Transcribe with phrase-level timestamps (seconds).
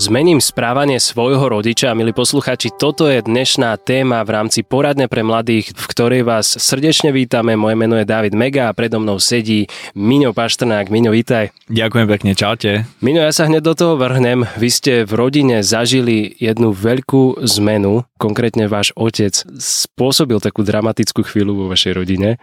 [0.00, 5.76] Zmením správanie svojho rodiča, milí posluchači, toto je dnešná téma v rámci Poradne pre mladých,
[5.76, 7.60] v ktorej vás srdečne vítame.
[7.60, 10.88] Moje meno je David Mega a predo mnou sedí Miňo Paštrnák.
[10.88, 11.52] Miňo, vítaj.
[11.68, 12.88] Ďakujem pekne, čaute.
[13.04, 14.48] Miňo, ja sa hneď do toho vrhnem.
[14.56, 21.52] Vy ste v rodine zažili jednu veľkú zmenu, konkrétne váš otec spôsobil takú dramatickú chvíľu
[21.52, 22.40] vo vašej rodine.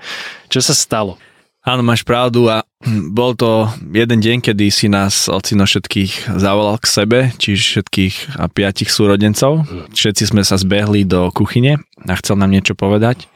[0.54, 1.18] Čo sa stalo?
[1.70, 2.66] Áno, máš pravdu a
[3.14, 8.50] bol to jeden deň, kedy si nás ocino všetkých zavolal k sebe, čiže všetkých a
[8.50, 9.70] piatich súrodencov.
[9.94, 11.78] Všetci sme sa zbehli do kuchyne
[12.10, 13.30] a chcel nám niečo povedať.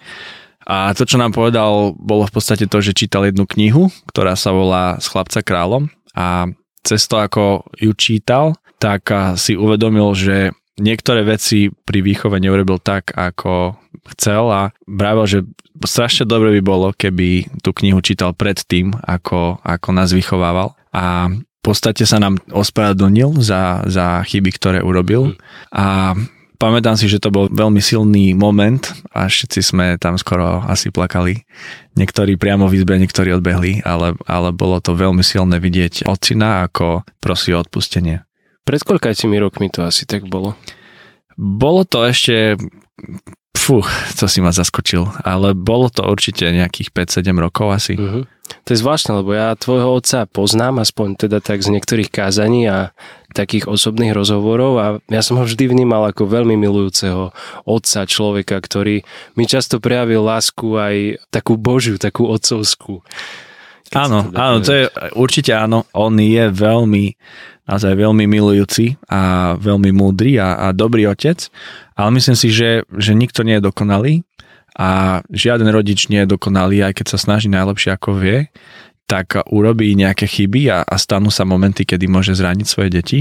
[0.66, 4.50] A to, čo nám povedal, bolo v podstate to, že čítal jednu knihu, ktorá sa
[4.50, 6.50] volá Z chlapca kráľom a
[6.82, 13.14] cez to, ako ju čítal, tak si uvedomil, že niektoré veci pri výchove neurobil tak,
[13.14, 13.78] ako
[14.18, 15.40] chcel a vravil, že
[15.82, 20.78] strašne dobre by bolo, keby tú knihu čítal predtým, ako, ako nás vychovával.
[20.94, 25.40] A v podstate sa nám ospravedlnil za, za chyby, ktoré urobil.
[25.72, 26.14] A
[26.60, 28.84] pamätám si, že to bol veľmi silný moment
[29.16, 31.48] a všetci sme tam skoro asi plakali.
[31.96, 37.08] Niektorí priamo v izbe, niektorí odbehli, ale, ale bolo to veľmi silné vidieť ocina, ako
[37.24, 38.28] prosí o odpustenie.
[38.64, 40.56] Pred koľkajcimi rokmi to asi tak bolo?
[41.36, 42.56] Bolo to ešte
[43.64, 43.80] Fú,
[44.20, 47.96] to si ma zaskočil, ale bolo to určite nejakých 5-7 rokov asi.
[47.96, 48.28] Uh-huh.
[48.68, 52.92] To je zvláštne, lebo ja tvojho otca poznám, aspoň teda tak z niektorých kázaní a
[53.32, 57.32] takých osobných rozhovorov a ja som ho vždy vnímal ako veľmi milujúceho
[57.64, 59.08] otca, človeka, ktorý
[59.40, 63.00] mi často prejavil lásku aj takú božiu, takú otcovskú.
[63.94, 64.84] Áno, áno, to je
[65.14, 65.86] určite áno.
[65.94, 67.06] On je veľmi
[67.64, 71.48] naozaj veľmi milujúci a veľmi múdry a, a dobrý otec,
[71.96, 74.14] ale myslím si, že, že nikto nie je dokonalý
[74.76, 78.52] a žiaden rodič nie je dokonalý, aj keď sa snaží najlepšie ako vie,
[79.04, 83.20] tak urobí nejaké chyby a, a stanú sa momenty, kedy môže zraniť svoje deti.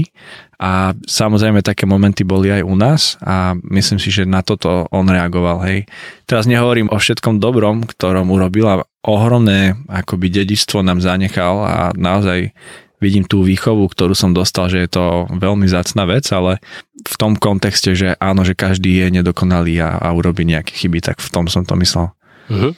[0.57, 5.05] A samozrejme také momenty boli aj u nás a myslím si, že na toto on
[5.05, 5.59] reagoval.
[5.67, 5.85] Hej.
[6.23, 12.55] Teraz nehovorím o všetkom dobrom, ktorom urobil a ohromné akoby dedičstvo nám zanechal a naozaj
[13.03, 16.63] vidím tú výchovu, ktorú som dostal, že je to veľmi zácna vec, ale
[17.03, 21.19] v tom kontexte, že áno, že každý je nedokonalý a, a urobí nejaké chyby, tak
[21.19, 22.15] v tom som to myslel.
[22.47, 22.71] Uh-huh.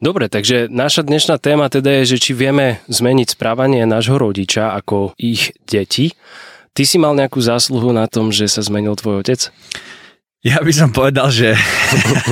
[0.00, 5.12] Dobre, takže naša dnešná téma teda je, že či vieme zmeniť správanie nášho rodiča ako
[5.20, 6.16] ich deti.
[6.72, 9.52] Ty si mal nejakú zásluhu na tom, že sa zmenil tvoj otec?
[10.40, 11.52] Ja by som povedal, že,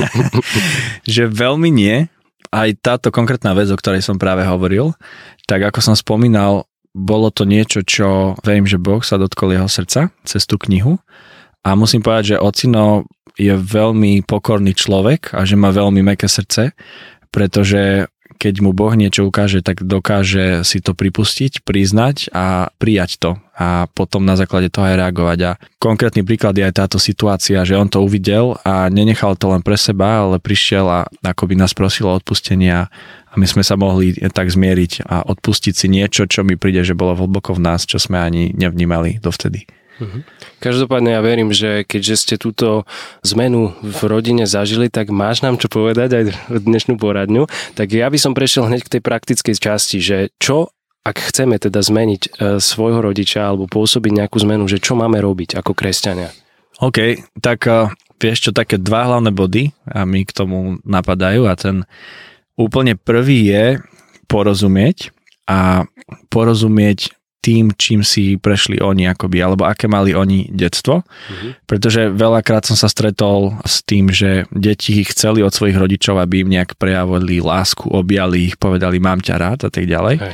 [1.13, 2.09] že veľmi nie.
[2.49, 4.97] Aj táto konkrétna vec, o ktorej som práve hovoril,
[5.45, 6.65] tak ako som spomínal,
[6.97, 10.97] bolo to niečo, čo verím, že Boh sa dotkol jeho srdca cez tú knihu.
[11.61, 13.05] A musím povedať, že Ocino
[13.37, 16.73] je veľmi pokorný človek a že má veľmi meké srdce,
[17.29, 23.31] pretože keď mu Boh niečo ukáže, tak dokáže si to pripustiť, priznať a prijať to
[23.59, 25.39] a potom na základe toho aj reagovať.
[25.43, 25.51] A
[25.83, 29.75] konkrétny príklad je aj táto situácia, že on to uvidel a nenechal to len pre
[29.75, 32.87] seba, ale prišiel a akoby nás prosil o odpustenie a
[33.35, 37.19] my sme sa mohli tak zmieriť a odpustiť si niečo, čo mi príde, že bolo
[37.19, 39.78] hlboko v nás, čo sme ani nevnímali dovtedy.
[40.63, 42.87] Každopádne ja verím, že keďže ste túto
[43.23, 47.47] zmenu v rodine zažili, tak máš nám čo povedať aj dnešnú poradňu.
[47.75, 51.79] Tak ja by som prešiel hneď k tej praktickej časti, že čo ak chceme teda
[51.79, 52.29] zmeniť e,
[52.59, 56.29] svojho rodiča alebo pôsobiť nejakú zmenu, že čo máme robiť ako kresťania?
[56.79, 57.91] OK, tak uh,
[58.23, 61.83] vieš čo, také dva hlavné body a mi k tomu napadajú a ten
[62.55, 63.83] úplne prvý je
[64.31, 65.11] porozumieť
[65.43, 65.83] a
[66.31, 71.07] porozumieť tým, čím si prešli oni akoby, alebo aké mali oni detstvo.
[71.07, 71.51] Mm-hmm.
[71.63, 76.51] Pretože veľakrát som sa stretol s tým, že deti chceli od svojich rodičov, aby im
[76.51, 80.19] nejak prejavili lásku, objali ich, povedali mám ťa rád a tak ďalej.
[80.19, 80.33] Hej.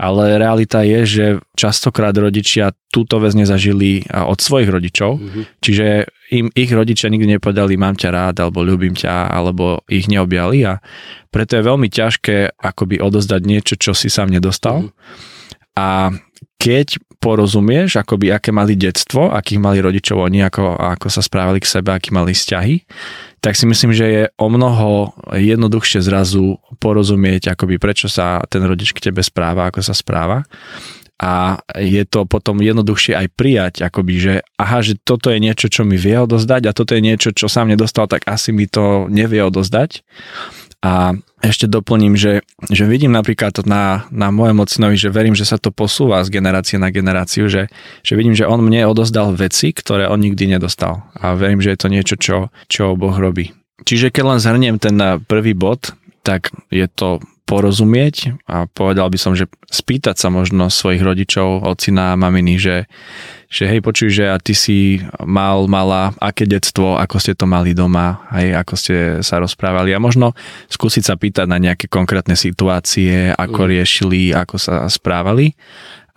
[0.00, 5.44] Ale realita je, že častokrát rodičia túto vec nezažili od svojich rodičov, mm-hmm.
[5.60, 10.64] čiže im ich rodičia nikdy nepovedali mám ťa rád, alebo ľúbim ťa, alebo ich neobjali
[10.64, 10.80] a
[11.28, 14.88] preto je veľmi ťažké akoby odozdať niečo, čo si sám nedostal.
[14.88, 15.34] Mm-hmm.
[15.76, 16.08] A
[16.56, 21.68] keď porozumieš, akoby aké mali detstvo, akých mali rodičov oni, ako, ako sa správali k
[21.68, 22.84] sebe, aký mali vzťahy,
[23.40, 28.90] tak si myslím, že je o mnoho jednoduchšie zrazu porozumieť, akoby prečo sa ten rodič
[28.90, 30.42] k tebe správa, ako sa správa.
[31.16, 35.80] A je to potom jednoduchšie aj prijať, akoby, že aha, že toto je niečo, čo
[35.88, 39.40] mi vie odozdať a toto je niečo, čo sám nedostal, tak asi mi to nevie
[39.40, 40.04] odozdať.
[40.84, 41.16] A
[41.48, 45.70] ešte doplním, že, že vidím napríklad na, na mojom ocinovi, že verím, že sa to
[45.70, 47.70] posúva z generácie na generáciu, že,
[48.02, 51.06] že vidím, že on mne odozdal veci, ktoré on nikdy nedostal.
[51.14, 53.54] A verím, že je to niečo, čo, čo Boh robí.
[53.86, 54.96] Čiže keď len zhrniem ten
[55.30, 55.94] prvý bod,
[56.26, 62.18] tak je to porozumieť a povedal by som, že spýtať sa možno svojich rodičov, ocina
[62.18, 62.90] maminy, že,
[63.46, 67.70] že hej, počuj, že a ty si mal, mala, aké detstvo, ako ste to mali
[67.70, 70.34] doma, hej, ako ste sa rozprávali a možno
[70.66, 73.68] skúsiť sa pýtať na nejaké konkrétne situácie, ako mm.
[73.70, 75.54] riešili, ako sa správali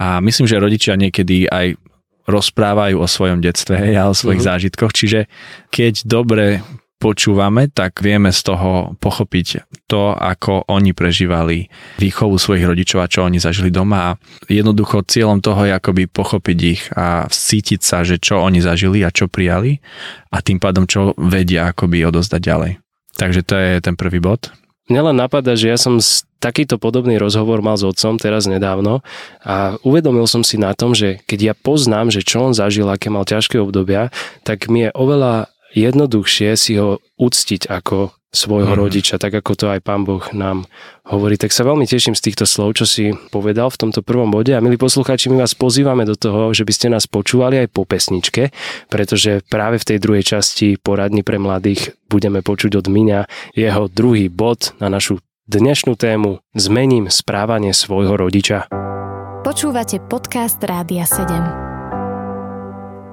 [0.01, 1.77] a myslím, že rodičia niekedy aj
[2.25, 4.49] rozprávajú o svojom detstve hej, a o svojich mm.
[4.49, 5.29] zážitkoch, čiže
[5.69, 6.65] keď dobre
[6.99, 13.23] počúvame, tak vieme z toho pochopiť to, ako oni prežívali výchovu svojich rodičov a čo
[13.23, 14.13] oni zažili doma.
[14.13, 14.17] A
[14.51, 19.09] jednoducho cieľom toho je akoby pochopiť ich a cítiť sa, že čo oni zažili a
[19.09, 19.79] čo prijali
[20.29, 22.71] a tým pádom čo vedia akoby odozdať ďalej.
[23.15, 24.51] Takže to je ten prvý bod.
[24.89, 26.01] Mňa len napadá, že ja som
[26.41, 29.05] takýto podobný rozhovor mal s otcom teraz nedávno
[29.43, 33.11] a uvedomil som si na tom, že keď ja poznám, že čo on zažil, aké
[33.13, 34.09] mal ťažké obdobia,
[34.41, 38.79] tak mi je oveľa jednoduchšie si ho uctiť ako svojho mm.
[38.79, 40.69] rodiča, tak ako to aj pán Boh nám
[41.09, 41.33] hovorí.
[41.33, 44.53] Tak sa veľmi teším z týchto slov, čo si povedal v tomto prvom bode.
[44.53, 47.89] A milí poslucháči, my vás pozývame do toho, že by ste nás počúvali aj po
[47.89, 48.53] pesničke,
[48.93, 53.19] pretože práve v tej druhej časti poradní pre mladých budeme počuť od Miňa
[53.57, 55.17] jeho druhý bod na našu
[55.49, 58.69] dnešnú tému Zmením správanie svojho rodiča.
[59.41, 61.68] Počúvate podcast Rádia 7.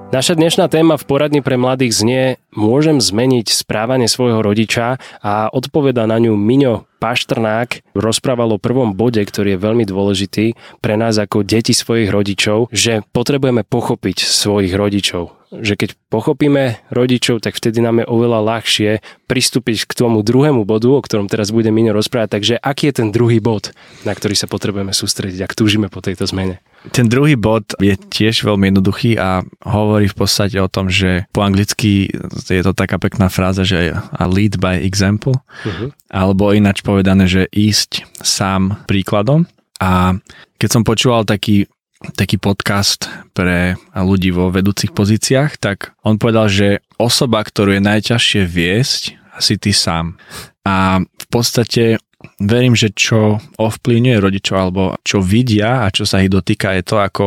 [0.07, 2.23] Naša dnešná téma v poradni pre mladých znie
[2.55, 5.03] Môžem zmeniť správanie svojho rodiča?
[5.19, 7.93] A odpoveda na ňu Miňo Paštrnák.
[7.93, 13.03] Rozprával o prvom bode, ktorý je veľmi dôležitý pre nás ako deti svojich rodičov, že
[13.11, 18.99] potrebujeme pochopiť svojich rodičov že keď pochopíme rodičov, tak vtedy nám je oveľa ľahšie
[19.31, 22.29] pristúpiť k tomu druhému bodu, o ktorom teraz bude Mino rozprávať.
[22.39, 23.71] Takže aký je ten druhý bod,
[24.03, 26.59] na ktorý sa potrebujeme sústrediť, ak túžime po tejto zmene?
[26.91, 31.43] Ten druhý bod je tiež veľmi jednoduchý a hovorí v podstate o tom, že po
[31.43, 32.11] anglicky
[32.47, 35.91] je to taká pekná fráza, že a lead by example, uh-huh.
[36.11, 39.47] alebo ináč povedané, že ísť sám príkladom.
[39.77, 40.17] A
[40.57, 41.69] keď som počúval taký
[42.13, 48.41] taký podcast pre ľudí vo vedúcich pozíciách, tak on povedal, že osoba, ktorú je najťažšie
[48.45, 49.01] viesť,
[49.37, 50.17] asi ty sám.
[50.65, 52.01] A v podstate
[52.41, 56.97] verím, že čo ovplyvňuje rodičov alebo čo vidia a čo sa ich dotýka je to,
[56.97, 57.25] ako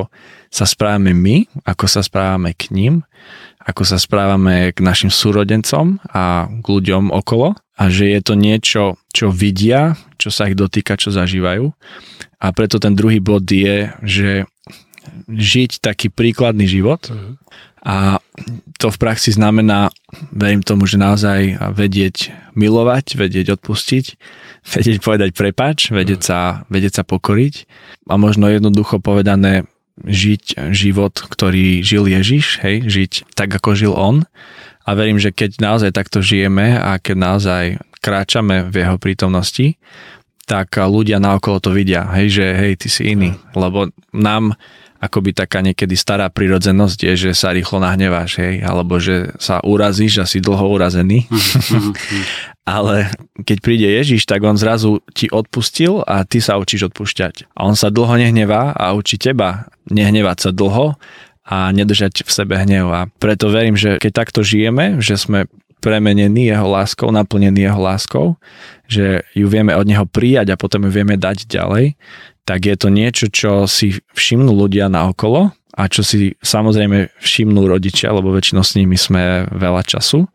[0.51, 3.07] sa správame my, ako sa správame k ním,
[3.63, 8.83] ako sa správame k našim súrodencom a k ľuďom okolo a že je to niečo,
[9.15, 11.71] čo vidia, čo sa ich dotýka, čo zažívajú.
[12.41, 14.45] A preto ten druhý bod je, že
[15.29, 17.09] žiť taký príkladný život.
[17.81, 18.21] A
[18.77, 19.89] to v praxi znamená,
[20.37, 24.05] verím tomu, že naozaj vedieť milovať, vedieť odpustiť,
[24.77, 27.65] vedieť povedať prepač, vedieť sa, vedieť sa pokoriť
[28.13, 29.65] a možno jednoducho povedané
[30.01, 34.25] žiť život, ktorý žil Ježiš, hej, žiť tak, ako žil on.
[34.89, 37.65] A verím, že keď naozaj takto žijeme a keď naozaj
[38.01, 39.77] kráčame v jeho prítomnosti,
[40.49, 44.57] tak ľudia naokolo to vidia, hej, že hej, ty si iný, lebo nám
[45.01, 50.21] akoby taká niekedy stará prirodzenosť je, že sa rýchlo nahneváš, hej, alebo že sa urazíš
[50.21, 51.25] a si dlho urazený.
[52.69, 53.09] Ale
[53.41, 57.51] keď príde Ježiš, tak on zrazu ti odpustil a ty sa učíš odpúšťať.
[57.57, 60.95] A on sa dlho nehnevá a učí teba nehnevať sa dlho
[61.49, 62.87] a nedržať v sebe hnev.
[62.93, 65.49] A preto verím, že keď takto žijeme, že sme
[65.81, 68.37] premenení jeho láskou, naplnení jeho láskou,
[68.85, 71.97] že ju vieme od neho prijať a potom ju vieme dať ďalej,
[72.45, 77.63] tak je to niečo, čo si všimnú ľudia na okolo a čo si samozrejme všimnú
[77.65, 80.27] rodičia, lebo väčšinou s nimi sme veľa času,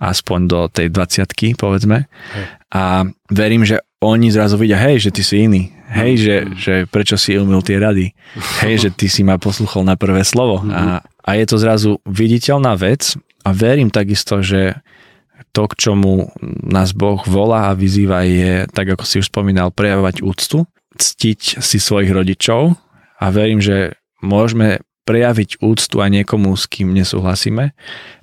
[0.00, 2.08] aspoň do tej 20 povedzme.
[2.08, 2.44] Hej.
[2.72, 6.50] A verím, že oni zrazu vidia, hej, že ty si iný, hej, že, mm.
[6.56, 8.16] že prečo si umil tie rady,
[8.64, 10.64] hej, že ty si ma posluchol na prvé slovo.
[10.64, 10.72] Mm.
[10.72, 13.12] A, a je to zrazu viditeľná vec
[13.44, 14.80] a verím takisto, že
[15.52, 16.32] to, k čomu
[16.64, 20.64] nás Boh volá a vyzýva je, tak ako si už spomínal, prejavovať úctu
[21.00, 22.76] ctiť si svojich rodičov
[23.20, 27.74] a verím, že môžeme prejaviť úctu aj niekomu, s kým nesúhlasíme,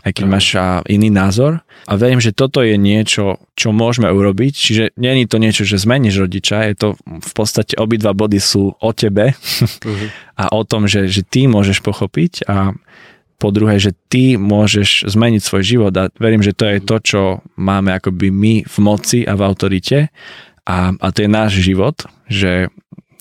[0.07, 0.55] aj keď máš
[0.87, 1.59] iný názor.
[1.83, 4.53] A verím, že toto je niečo, čo môžeme urobiť.
[4.55, 8.91] Čiže je to niečo, že zmeníš rodiča, je to v podstate obidva body sú o
[8.95, 10.07] tebe uh-huh.
[10.41, 12.71] a o tom, že, že ty môžeš pochopiť a
[13.37, 17.21] po druhé, že ty môžeš zmeniť svoj život a verím, že to je to, čo
[17.59, 20.09] máme akoby my v moci a v autorite
[20.67, 21.95] a, a to je náš život,
[22.27, 22.67] že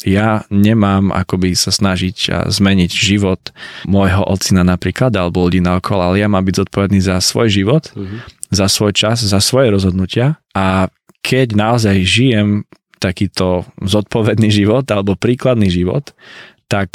[0.03, 3.51] ja nemám akoby sa snažiť zmeniť život
[3.87, 7.91] môjho ocina napríklad, alebo ľudí na okolo, ale ja mám byť zodpovedný za svoj život,
[7.91, 8.23] uh-huh.
[8.51, 10.91] za svoj čas, za svoje rozhodnutia a
[11.27, 12.63] keď naozaj žijem
[13.03, 16.15] takýto zodpovedný život alebo príkladný život,
[16.71, 16.95] tak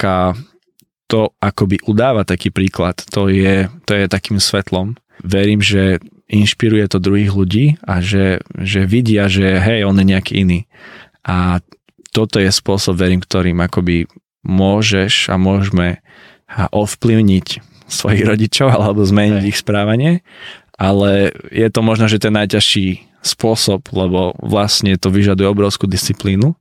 [1.11, 4.95] to akoby udáva taký príklad, to je, to je takým svetlom.
[5.19, 5.99] Verím, že
[6.31, 10.59] inšpiruje to druhých ľudí a že, že vidia, že hej, on je nejaký iný.
[11.27, 11.59] A
[12.15, 14.07] toto je spôsob, verím, ktorým akoby
[14.41, 16.01] môžeš a môžeme
[16.55, 17.47] ovplyvniť
[17.91, 19.49] svojich rodičov alebo zmeniť Hej.
[19.51, 20.11] ich správanie,
[20.79, 26.57] ale je to možno, že ten najťažší spôsob, lebo vlastne to vyžaduje obrovskú disciplínu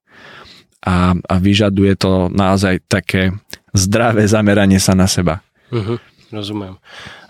[0.84, 3.32] a, a vyžaduje to naozaj také
[3.72, 5.40] zdravé zameranie sa na seba.
[5.70, 6.78] Uh-huh, rozumiem.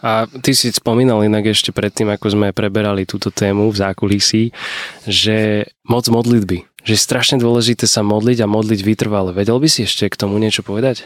[0.01, 4.43] A ty si spomínal inak ešte predtým, ako sme preberali túto tému v zákulisí,
[5.05, 9.37] že moc modlitby, že je strašne dôležité sa modliť a modliť vytrvale.
[9.37, 11.05] Vedel by si ešte k tomu niečo povedať?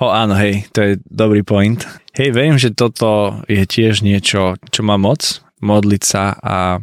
[0.00, 1.84] O áno, hej, to je dobrý point.
[2.16, 6.80] Hej, verím, že toto je tiež niečo, čo má moc, modliť sa a,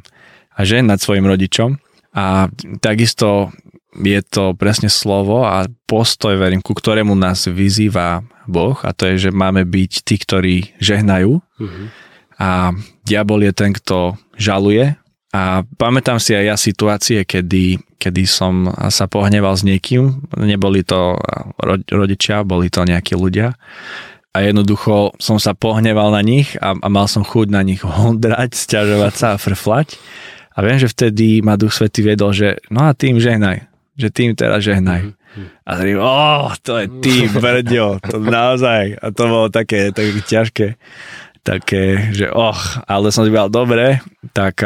[0.56, 1.82] a ženať svojim rodičom.
[2.16, 2.50] A
[2.82, 3.54] takisto
[3.98, 9.30] je to presne slovo a postoj, verím, ku ktorému nás vyzýva Boh a to je,
[9.30, 11.42] že máme byť tí, ktorí žehnajú.
[11.60, 11.88] Mm-hmm.
[12.40, 12.72] a
[13.04, 14.96] diabol je ten, kto žaluje.
[15.30, 21.20] A pamätám si aj ja situácie, kedy, kedy som sa pohneval s niekým, neboli to
[21.92, 23.54] rodičia, boli to nejakí ľudia.
[24.34, 28.58] A jednoducho som sa pohneval na nich a, a mal som chuť na nich hondrať,
[28.58, 30.00] stiažovať sa a frflať.
[30.58, 33.69] A viem, že vtedy ma Duch Svetý vedol, že no a tým žehnaj,
[34.00, 35.12] že tým teraz žehnaj.
[35.12, 35.48] Mm-hmm.
[35.68, 38.98] A zrejme, oh, to je ty, brďo, to naozaj.
[38.98, 40.68] A to bolo také, také ťažké
[41.50, 43.86] také, že och, ale som si povedal, dobre,
[44.36, 44.62] tak,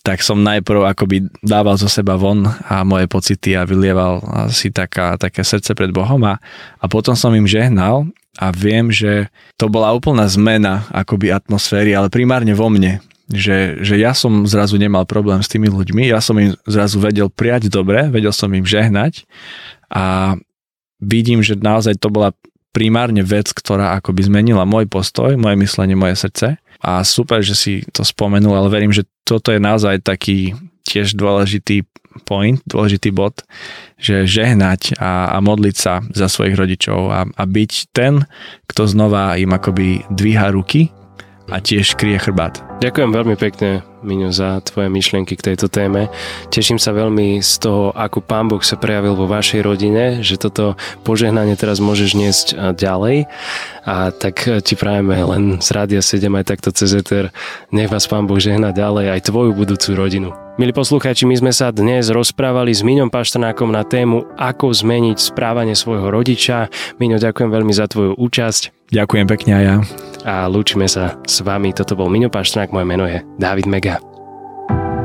[0.00, 5.18] tak som najprv akoby dával zo seba von a moje pocity a vylieval si taká,
[5.20, 6.40] také srdce pred Bohom a,
[6.80, 12.08] a potom som im žehnal a viem, že to bola úplná zmena akoby atmosféry, ale
[12.08, 16.36] primárne vo mne, že, že ja som zrazu nemal problém s tými ľuďmi, ja som
[16.40, 19.28] im zrazu vedel prijať dobre, vedel som im žehnať
[19.92, 20.36] a
[21.00, 22.32] vidím, že naozaj to bola
[22.72, 26.60] primárne vec, ktorá akoby zmenila môj postoj, moje myslenie, moje srdce.
[26.78, 30.54] A super, že si to spomenul, ale verím, že toto je naozaj taký
[30.86, 31.82] tiež dôležitý
[32.22, 33.42] point, dôležitý bod,
[33.98, 38.26] že žehnať a, a modliť sa za svojich rodičov a, a byť ten,
[38.70, 40.90] kto znova im akoby dvíha ruky
[41.48, 42.60] a tiež kryje chrbát.
[42.78, 46.06] Ďakujem veľmi pekne, Miňo, za tvoje myšlienky k tejto téme.
[46.54, 50.78] Teším sa veľmi z toho, ako Pán Boh sa prejavil vo vašej rodine, že toto
[51.02, 52.46] požehnanie teraz môžeš niesť
[52.78, 53.26] ďalej.
[53.82, 57.34] A tak ti prajeme len z Rádia 7 aj takto cez Ether.
[57.74, 60.30] Nech vás Pán Boh žehna ďalej aj tvoju budúcu rodinu.
[60.58, 65.74] Milí poslucháči, my sme sa dnes rozprávali s Miňom Paštrnákom na tému ako zmeniť správanie
[65.74, 66.70] svojho rodiča.
[67.02, 68.90] Miňo, ďakujem veľmi za tvoju účasť.
[68.94, 69.76] Ďakujem pekne aj ja.
[70.26, 71.70] A lúčime sa s vami.
[71.70, 74.02] Toto bol Miňo Paštrnák, moje meno je David Mega.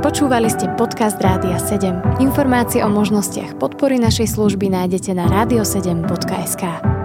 [0.03, 2.19] Počúvali ste podcast Rádia 7.
[2.19, 7.02] Informácie o možnostiach podpory našej služby nájdete na radio7.sk.